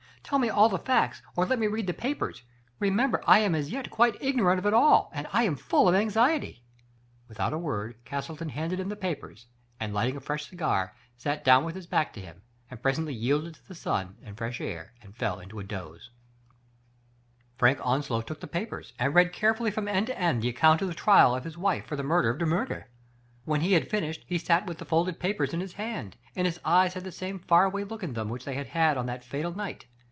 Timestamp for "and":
5.13-5.27, 9.77-9.93, 12.69-12.81, 14.23-14.37, 15.01-15.17, 18.99-19.15, 26.37-26.45